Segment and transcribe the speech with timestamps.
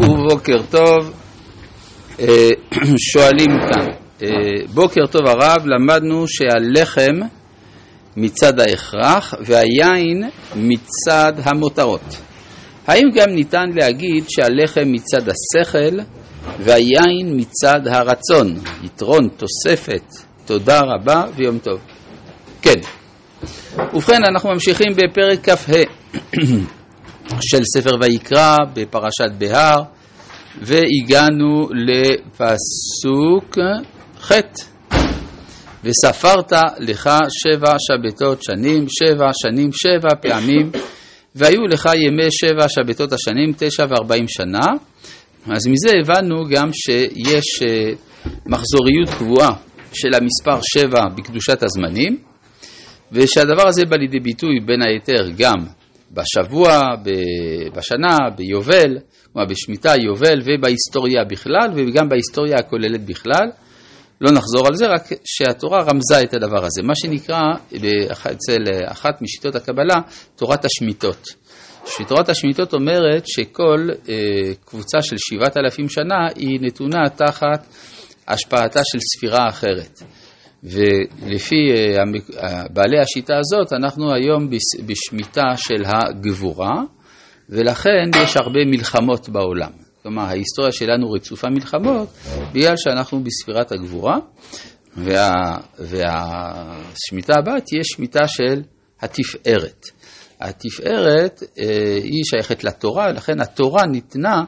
[0.00, 1.12] ובוקר טוב,
[2.20, 2.48] אה,
[3.12, 3.86] שואלים כאן,
[4.22, 4.28] אה,
[4.74, 7.14] בוקר טוב הרב, למדנו שהלחם
[8.16, 12.16] מצד ההכרח והיין מצד המותרות.
[12.86, 15.98] האם גם ניתן להגיד שהלחם מצד השכל
[16.58, 18.54] והיין מצד הרצון?
[18.84, 20.04] יתרון, תוספת,
[20.46, 21.80] תודה רבה ויום טוב.
[22.62, 22.80] כן.
[23.94, 25.82] ובכן, אנחנו ממשיכים בפרק כ"ה.
[27.40, 29.82] של ספר ויקרא בפרשת בהר,
[30.62, 33.58] והגענו לפסוק
[34.20, 34.32] ח'
[35.84, 40.70] וספרת לך שבע שבתות שנים, שבע שנים שבע פעמים,
[41.34, 44.66] והיו לך ימי שבע שבתות השנים, תשע וארבעים שנה.
[45.50, 47.92] אז מזה הבנו גם שיש אה,
[48.46, 49.50] מחזוריות קבועה
[49.92, 52.18] של המספר שבע בקדושת הזמנים,
[53.12, 55.66] ושהדבר הזה בא לידי ביטוי בין היתר גם
[56.10, 56.80] בשבוע,
[57.76, 58.98] בשנה, ביובל,
[59.32, 63.50] כלומר בשמיטה, יובל ובהיסטוריה בכלל וגם בהיסטוריה הכוללת בכלל.
[64.20, 67.42] לא נחזור על זה, רק שהתורה רמזה את הדבר הזה, מה שנקרא
[68.32, 70.00] אצל אחת משיטות הקבלה
[70.36, 71.28] תורת השמיטות.
[72.08, 74.14] תורת השמיטות אומרת שכל אה,
[74.64, 77.66] קבוצה של שבעת אלפים שנה היא נתונה תחת
[78.28, 80.02] השפעתה של ספירה אחרת.
[80.66, 84.50] ולפי אה, בעלי השיטה הזאת, אנחנו היום
[84.86, 86.82] בשמיטה של הגבורה,
[87.48, 89.70] ולכן יש הרבה מלחמות בעולם.
[90.02, 92.08] כלומר, ההיסטוריה שלנו רצופה מלחמות,
[92.52, 94.18] בגלל שאנחנו בספירת הגבורה,
[94.96, 95.30] וה,
[95.78, 98.62] והשמיטה הבאה תהיה שמיטה של
[99.00, 99.86] התפארת.
[100.40, 104.44] התפארת אה, היא שייכת לתורה, לכן התורה ניתנה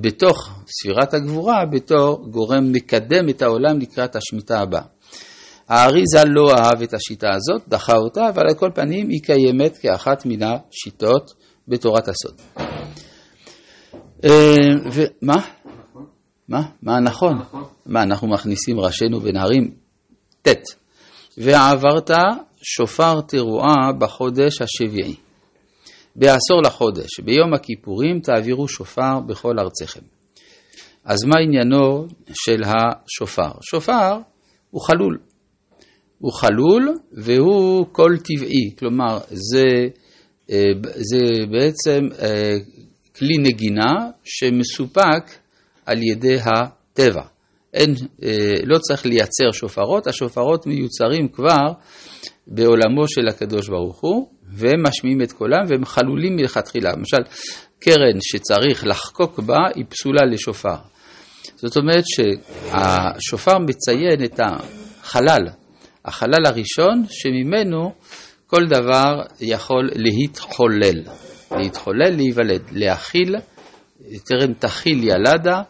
[0.00, 4.82] בתוך ספירת הגבורה בתור גורם מקדם את העולם לקראת השמיטה הבאה.
[5.68, 10.26] האריזה לא אהב את השיטה הזאת, דחה אותה, אבל על כל פנים היא קיימת כאחת
[10.26, 11.34] מן השיטות
[11.68, 12.40] בתורת הסוד.
[14.24, 14.30] אה,
[14.92, 15.46] ומה?
[16.48, 16.62] מה?
[16.82, 17.38] מה נכון?
[17.86, 19.74] מה, אנחנו מכניסים ראשינו ונהרים?
[20.42, 20.48] ט.
[21.38, 22.10] ועברת
[22.62, 25.14] שופר תרועה בחודש השביעי.
[26.16, 30.00] בעשור לחודש, ביום הכיפורים תעבירו שופר בכל ארציכם.
[31.04, 33.50] אז מה עניינו של השופר?
[33.70, 34.18] שופר
[34.70, 35.18] הוא חלול.
[36.18, 39.64] הוא חלול והוא קול טבעי, כלומר זה,
[40.50, 40.62] אה,
[40.94, 42.56] זה בעצם אה,
[43.16, 43.92] כלי נגינה
[44.24, 45.30] שמסופק
[45.86, 47.22] על ידי הטבע.
[47.74, 51.72] אין, אה, לא צריך לייצר שופרות, השופרות מיוצרים כבר
[52.46, 56.92] בעולמו של הקדוש ברוך הוא, והם משמיעים את קולם והם חלולים מלכתחילה.
[56.92, 57.16] למשל,
[57.80, 60.76] קרן שצריך לחקוק בה היא פסולה לשופר.
[61.56, 65.48] זאת אומרת שהשופר מציין את החלל,
[66.06, 67.92] החלל הראשון שממנו
[68.46, 71.02] כל דבר יכול להתחולל,
[71.58, 73.36] להתחולל, להיוולד, להכיל,
[74.28, 75.62] טרם תכיל ילדה,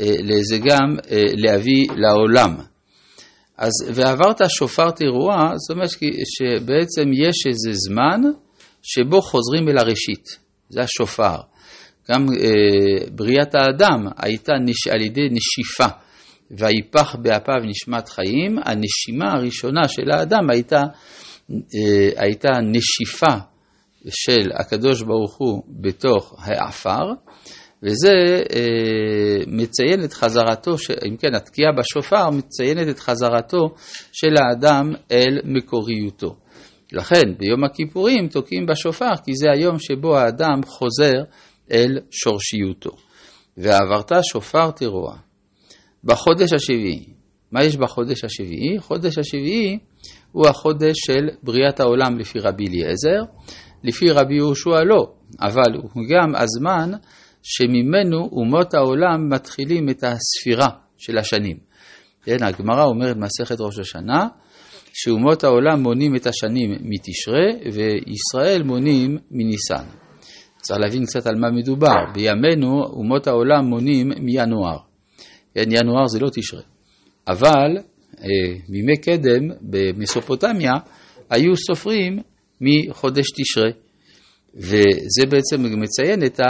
[0.00, 0.12] אה,
[0.50, 2.56] זה גם אה, להביא לעולם.
[3.58, 5.88] אז ועברת שופר תרועה, זאת אומרת
[6.38, 8.20] שבעצם יש איזה זמן
[8.82, 11.36] שבו חוזרים אל הראשית, זה השופר.
[12.10, 14.86] גם אה, בריאת האדם הייתה נש...
[14.86, 15.86] על ידי נשיפה.
[16.50, 20.82] ויפח באפיו נשמת חיים, הנשימה הראשונה של האדם הייתה,
[21.50, 23.36] אה, הייתה נשיפה
[24.08, 27.04] של הקדוש ברוך הוא בתוך העפר,
[27.82, 30.74] וזה אה, מציין את חזרתו,
[31.08, 33.74] אם כן, התקיעה בשופר מציינת את חזרתו
[34.12, 36.36] של האדם אל מקוריותו.
[36.92, 41.22] לכן ביום הכיפורים תוקעים בשופר, כי זה היום שבו האדם חוזר
[41.72, 42.90] אל שורשיותו.
[43.56, 45.29] ועברת שופר תרועה.
[46.04, 47.04] בחודש השביעי.
[47.52, 48.78] מה יש בחודש השביעי?
[48.78, 49.78] חודש השביעי
[50.32, 53.22] הוא החודש של בריאת העולם לפי רבי אליעזר,
[53.84, 56.90] לפי רבי יהושע לא, אבל הוא גם הזמן
[57.42, 60.68] שממנו אומות העולם מתחילים את הספירה
[60.98, 61.56] של השנים.
[62.24, 64.28] כן, הגמרא אומרת מסכת ראש השנה,
[64.92, 69.84] שאומות העולם מונים את השנים מתשרה וישראל מונים מניסן.
[70.56, 71.94] צריך להבין קצת על מה מדובר.
[72.14, 74.89] בימינו אומות העולם מונים מינואר.
[75.54, 76.62] כן, ינואר זה לא תשרה.
[77.28, 77.76] אבל
[78.18, 78.24] אה,
[78.68, 80.72] בימי קדם במסופוטמיה
[81.30, 82.18] היו סופרים
[82.60, 83.70] מחודש תשרה,
[84.54, 86.40] וזה בעצם מציין את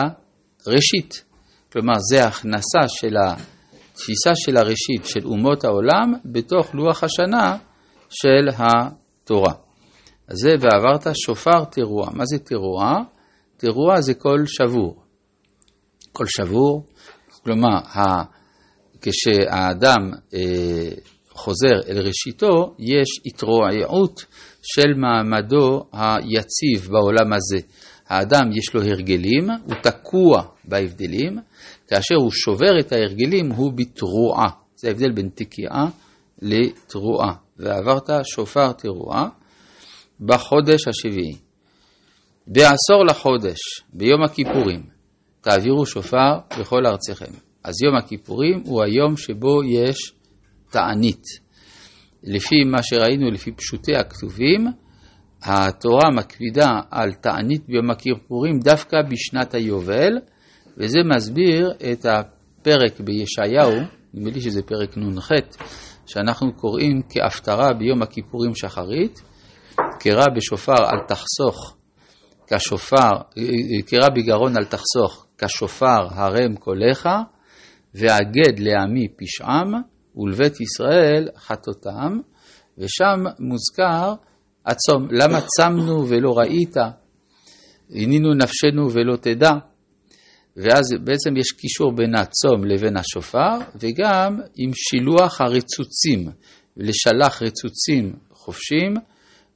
[0.67, 1.25] הראשית.
[1.73, 7.57] כלומר, זה ההכנסה של התפיסה של הראשית של אומות העולם בתוך לוח השנה
[8.11, 9.55] של התורה.
[10.29, 12.11] אז זה ועברת שופר תרועה.
[12.13, 12.95] מה זה תרועה?
[13.57, 15.03] תרועה זה קול שבור.
[16.13, 16.87] קול שבור,
[17.45, 17.79] כלומר,
[19.01, 20.91] כשהאדם אה,
[21.31, 24.25] חוזר אל ראשיתו, יש התרועעות
[24.63, 27.67] של מעמדו היציב בעולם הזה.
[28.09, 31.39] האדם יש לו הרגלים, הוא תקוע בהבדלים,
[31.89, 34.49] כאשר הוא שובר את ההרגלים הוא בתרועה.
[34.77, 35.87] זה ההבדל בין תקיעה
[36.43, 37.35] לתרועה.
[37.59, 39.29] ועברת שופר תרועה
[40.21, 41.37] בחודש השביעי.
[42.47, 43.59] בעשור לחודש,
[43.93, 44.83] ביום הכיפורים,
[45.41, 47.50] תעבירו שופר בכל ארציכם.
[47.65, 50.13] אז יום הכיפורים הוא היום שבו יש
[50.71, 51.25] תענית.
[52.23, 54.67] לפי מה שראינו, לפי פשוטי הכתובים,
[55.43, 60.19] התורה מקפידה על תענית ביום הכיפורים דווקא בשנת היובל,
[60.77, 63.73] וזה מסביר את הפרק בישעיהו,
[64.15, 65.31] נדמה לי שזה פרק נ"ח,
[66.07, 69.23] שאנחנו קוראים כהפטרה ביום הכיפורים שחרית,
[70.01, 71.77] קרא בשופר אל תחסוך
[72.47, 73.11] כשופר,
[73.87, 77.09] קרא בגרון אל תחסוך כשופר הרם קולך,
[77.95, 79.73] והגד לעמי פשעם,
[80.17, 82.19] ולבית ישראל חטאותם,
[82.79, 84.15] ושם מוזכר
[84.67, 85.09] הצום.
[85.11, 86.77] למה צמנו ולא ראית?
[87.89, 89.51] עינינו נפשנו ולא תדע.
[90.57, 96.29] ואז בעצם יש קישור בין הצום לבין השופר, וגם עם שילוח הרצוצים,
[96.77, 98.95] לשלח רצוצים חופשים,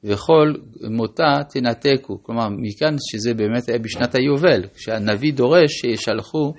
[0.04, 0.52] וכל
[0.90, 2.22] מותה תנתקו.
[2.22, 6.52] כלומר, מכאן שזה באמת היה בשנת היובל, כשהנביא דורש שישלחו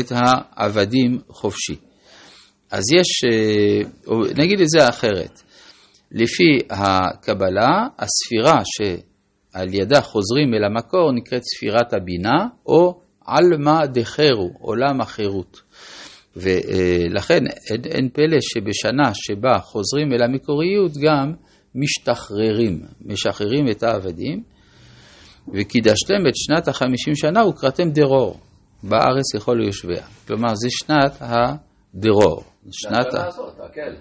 [0.00, 1.76] את העבדים חופשי.
[2.70, 5.42] אז יש, אה, נגיד את זה אחרת,
[6.12, 15.00] לפי הקבלה, הספירה שעל ידה חוזרים אל המקור נקראת ספירת הבינה, או עלמא דחרו, עולם
[15.00, 15.60] החירות.
[16.36, 21.32] ולכן אין, אין פלא שבשנה שבה חוזרים אל המקוריות גם
[21.80, 24.42] משתחררים, משחררים את העבדים,
[25.54, 28.40] וקידשתם את שנת החמישים שנה וקראתם דרור,
[28.82, 30.06] בארץ לכל יושביה.
[30.26, 32.44] כלומר, זה שנת הדרור.
[32.70, 33.28] שנת ה...
[33.64, 33.96] הקל.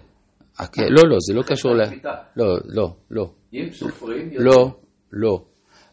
[0.59, 0.89] הקל.
[0.89, 1.81] לא, לא, זה לא קשור ל...
[2.35, 3.29] לא, לא, לא.
[3.53, 4.29] אם סופרים...
[4.33, 4.71] לא,
[5.13, 5.41] לא.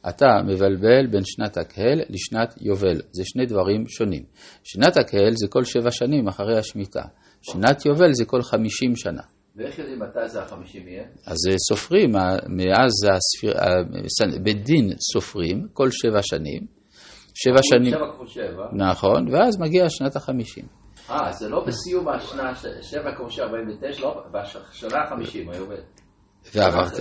[0.09, 4.23] אתה מבלבל בין שנת הקהל לשנת יובל, זה שני דברים שונים.
[4.65, 7.03] שנת הקהל זה כל שבע שנים אחרי השמיטה,
[7.43, 9.23] שנת יובל זה כל חמישים שנה.
[9.56, 11.05] ואיך יודעים מתי זה החמישים יהיה?
[11.27, 11.37] אז
[11.69, 12.11] סופרים,
[12.49, 13.55] מאז הספיר...
[14.43, 16.67] בית דין סופרים כל שבע שנים.
[17.35, 17.91] שבע שנים.
[17.91, 18.67] שבע כפול שבע.
[18.73, 20.65] נכון, ואז מגיע שנת החמישים.
[21.11, 25.81] אה, זה לא בסיום השנה, שבע כפול שבע, ארבעים ותשע, לא, בשנה החמישים, היובל.
[26.55, 26.93] ועברת.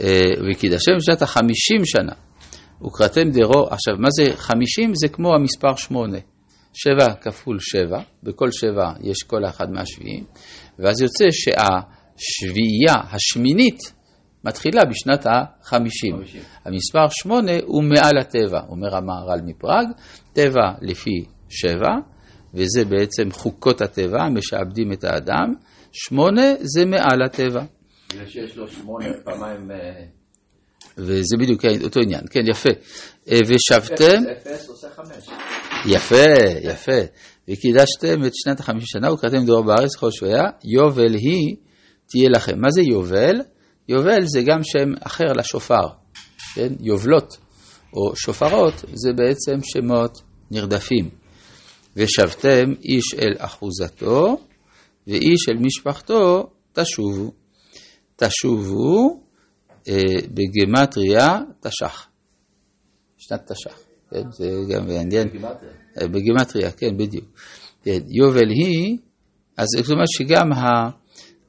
[0.00, 2.12] אה, וקידשם בשנת החמישים שנה.
[2.86, 4.92] וקראתם דרו, עכשיו, מה זה חמישים?
[4.94, 6.18] זה כמו המספר שמונה.
[6.80, 10.24] שבע כפול שבע, בכל שבע יש כל אחד מהשביעים,
[10.78, 13.92] ואז יוצא שהשביעייה השמינית
[14.44, 16.16] מתחילה בשנת החמישים.
[16.64, 19.86] המספר שמונה הוא מעל הטבע, אומר המהר"ל מפראג,
[20.32, 21.94] טבע לפי שבע,
[22.54, 25.54] וזה בעצם חוקות הטבע, משעבדים את האדם,
[25.92, 27.62] שמונה זה מעל הטבע.
[28.12, 29.70] בגלל שיש לו שמונה פעמיים...
[29.70, 30.04] אה,
[30.98, 32.70] וזה בדיוק אותו עניין, כן, יפה.
[33.30, 34.22] אה, ושבתם...
[34.32, 35.28] אפס עושה חמש.
[35.88, 36.24] יפה,
[36.62, 37.00] יפה.
[37.48, 41.56] וקידשתם את שנת החמישים שנה וקראתם דור בארץ כל שויה, יובל היא
[42.06, 42.60] תהיה לכם.
[42.60, 43.40] מה זה יובל?
[43.88, 45.88] יובל זה גם שם אחר לשופר,
[46.54, 46.72] כן?
[46.80, 47.36] יובלות
[47.92, 50.18] או שופרות זה בעצם שמות
[50.50, 51.10] נרדפים.
[51.96, 54.36] ושבתם איש אל אחוזתו
[55.06, 57.32] ואיש אל משפחתו תשובו.
[58.16, 59.22] תשובו
[59.88, 59.94] אה,
[60.28, 61.28] בגמטריה
[61.60, 62.08] תש"ח.
[63.18, 63.87] שנת תש"ח.
[64.10, 65.28] כן, זה גם מעניין.
[66.02, 67.24] בגימטריה, כן, בדיוק.
[67.82, 68.96] כן, יובל היא,
[69.56, 70.90] אז זאת אומרת שגם ה...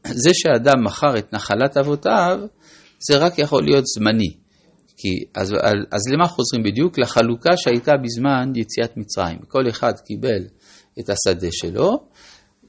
[0.08, 2.40] זה שאדם מכר את נחלת אבותיו,
[3.00, 4.34] זה רק יכול להיות זמני.
[4.98, 5.54] כי, אז,
[5.92, 7.00] אז למה חוזרים בדיוק?
[7.00, 9.38] לחלוקה שהייתה בזמן יציאת מצרים.
[9.48, 10.44] כל אחד קיבל
[11.00, 11.98] את השדה שלו,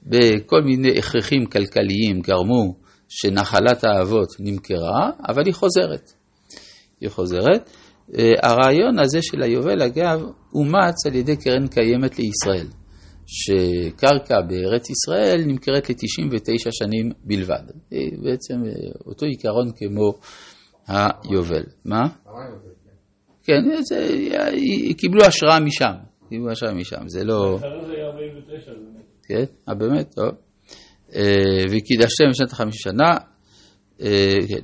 [0.02, 2.74] בכל מיני הכרחים כלכליים גרמו
[3.08, 6.12] שנחלת האבות נמכרה, אבל היא חוזרת.
[7.00, 7.70] היא חוזרת.
[8.18, 10.20] אה, הרעיון הזה של היובל, אגב,
[10.54, 12.66] אומץ על ידי קרן קיימת לישראל,
[13.26, 17.62] שקרקע בארץ ישראל נמכרת ל-99 שנים בלבד.
[17.92, 18.70] אה, בעצם אה,
[19.06, 20.12] אותו עיקרון כמו
[20.88, 21.64] היובל.
[21.84, 22.08] מה?
[23.42, 24.08] כן, זה,
[24.96, 25.92] קיבלו השראה משם,
[26.28, 27.58] קיבלו השראה משם, זה לא...
[29.22, 29.44] כן,
[29.78, 30.14] באמת?
[30.14, 30.30] טוב.
[31.70, 33.14] וקידשתם בשנת החמישים שנה,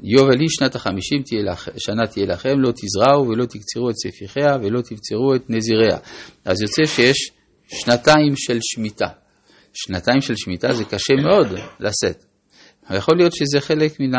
[0.03, 1.23] יובל היא שנת החמישים
[1.77, 5.99] שנה תהיה לכם, לא תזרעו ולא תקצרו את ספיחיה ולא תבצרו את נזיריה.
[6.45, 7.31] אז יוצא שיש
[7.69, 9.09] שנתיים של שמיטה.
[9.73, 11.47] שנתיים של שמיטה זה קשה מאוד
[11.81, 12.25] לשאת.
[12.91, 14.11] יכול להיות שזה חלק מן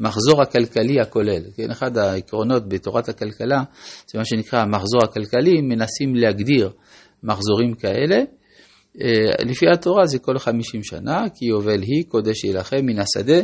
[0.00, 1.42] המחזור הכלכלי הכולל.
[1.56, 3.62] כן, אחד העקרונות בתורת הכלכלה
[4.12, 6.70] זה מה שנקרא המחזור הכלכלי, מנסים להגדיר
[7.22, 8.16] מחזורים כאלה.
[9.00, 13.40] אה, לפי התורה זה כל חמישים שנה, כי יובל היא קודש יילחם מן השדה.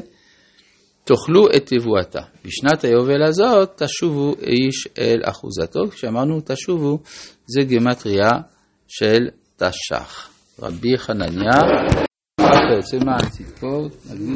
[1.09, 2.21] תאכלו את תבואתה.
[2.45, 6.99] בשנת היובל הזאת תשובו איש אל אחוזתו, כשאמרנו תשובו
[7.47, 8.31] זה גימטריה
[8.88, 10.31] של תש"ח.
[10.62, 11.61] רבי חנניה,
[12.41, 14.29] ככה יוצא מהציפור, נגיד